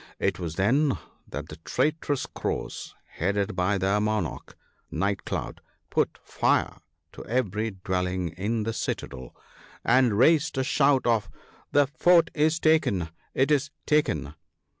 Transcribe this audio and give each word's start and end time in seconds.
It 0.17 0.39
was 0.39 0.55
then 0.55 0.97
that 1.27 1.49
the 1.49 1.57
traitorous 1.57 2.25
Crows, 2.25 2.95
headed 3.05 3.55
by 3.55 3.77
their 3.77 3.99
monarch, 4.01 4.57
Night 4.89 5.25
cloud, 5.25 5.61
put 5.91 6.17
fire 6.23 6.77
to 7.11 7.23
every 7.25 7.69
dwelling 7.83 8.29
in 8.29 8.63
the 8.63 8.73
citadel, 8.73 9.35
and 9.85 10.17
raised 10.17 10.57
a 10.57 10.63
shout 10.63 11.05
of" 11.05 11.29
The 11.73 11.85
Fort 11.85 12.31
is 12.33 12.57
taken! 12.59 13.09
it 13.35 13.51
is 13.51 13.69
taken 13.85 14.33